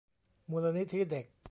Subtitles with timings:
[0.49, 1.25] มูลนิธิเด็ก